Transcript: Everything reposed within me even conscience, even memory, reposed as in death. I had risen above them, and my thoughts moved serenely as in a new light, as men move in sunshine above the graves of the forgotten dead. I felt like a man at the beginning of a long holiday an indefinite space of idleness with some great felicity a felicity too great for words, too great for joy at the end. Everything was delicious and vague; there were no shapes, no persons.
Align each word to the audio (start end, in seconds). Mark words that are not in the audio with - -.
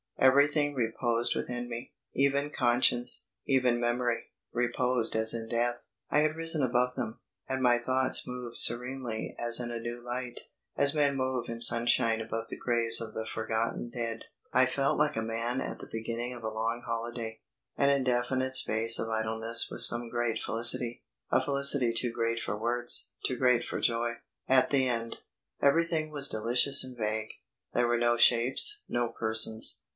Everything 0.17 0.73
reposed 0.75 1.35
within 1.35 1.67
me 1.67 1.93
even 2.13 2.49
conscience, 2.51 3.25
even 3.45 3.79
memory, 3.79 4.25
reposed 4.51 5.15
as 5.15 5.33
in 5.33 5.47
death. 5.47 5.83
I 6.11 6.19
had 6.19 6.35
risen 6.35 6.63
above 6.63 6.95
them, 6.95 7.19
and 7.47 7.61
my 7.61 7.79
thoughts 7.79 8.27
moved 8.27 8.57
serenely 8.57 9.35
as 9.39 9.59
in 9.59 9.71
a 9.71 9.79
new 9.79 10.01
light, 10.03 10.41
as 10.75 10.93
men 10.95 11.15
move 11.15 11.49
in 11.49 11.59
sunshine 11.59 12.19
above 12.21 12.49
the 12.49 12.57
graves 12.57 12.99
of 13.01 13.13
the 13.13 13.25
forgotten 13.27 13.89
dead. 13.89 14.25
I 14.53 14.67
felt 14.67 14.97
like 14.97 15.15
a 15.15 15.23
man 15.23 15.59
at 15.61 15.79
the 15.79 15.89
beginning 15.91 16.33
of 16.33 16.43
a 16.43 16.49
long 16.53 16.83
holiday 16.85 17.41
an 17.77 17.89
indefinite 17.89 18.55
space 18.55 18.97
of 18.99 19.09
idleness 19.09 19.69
with 19.71 19.81
some 19.81 20.09
great 20.09 20.41
felicity 20.41 21.03
a 21.31 21.43
felicity 21.43 21.93
too 21.93 22.11
great 22.11 22.39
for 22.39 22.57
words, 22.57 23.09
too 23.25 23.37
great 23.37 23.65
for 23.67 23.79
joy 23.79 24.13
at 24.47 24.69
the 24.71 24.87
end. 24.87 25.19
Everything 25.61 26.09
was 26.11 26.29
delicious 26.29 26.83
and 26.83 26.97
vague; 26.97 27.33
there 27.73 27.87
were 27.87 27.99
no 27.99 28.17
shapes, 28.17 28.81
no 28.87 29.07
persons. 29.09 29.79